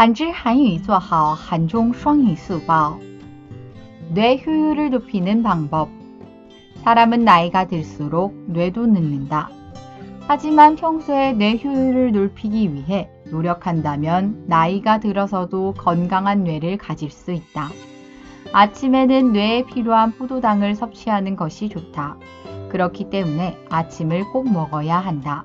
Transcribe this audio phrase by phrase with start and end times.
[0.00, 2.98] 한지 한유 做好한종双语速报.
[4.12, 5.88] 뇌 효율을 높이는 방법.
[6.84, 9.48] 사람은 나이가 들수록 뇌도 늙는다.
[10.28, 17.70] 하지만 평소에 뇌 효율을 높이기 위해 노력한다면 나이가 들어서도 건강한 뇌를 가질 수 있다.
[18.52, 22.18] 아침에는 뇌에 필요한 포도당을 섭취하는 것이 좋다.
[22.68, 25.44] 그렇기 때문에 아침을 꼭 먹어야 한다.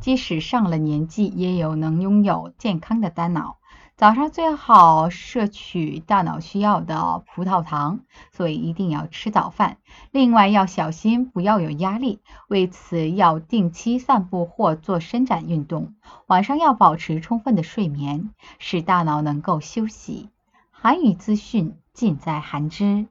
[0.00, 3.58] 即使上了年纪，也有能拥有健康的大脑。
[3.96, 8.00] 早上最好摄取大脑需要的葡萄糖，
[8.30, 9.78] 所以一定要吃早饭。
[10.10, 15.94] 另外要小心，不要有压力，为此要定期散步或做伸展运动。
[16.26, 20.28] 晚上要保持充分的睡眠，使大脑能够休息。
[20.70, 23.06] 韩语资讯尽在韩知。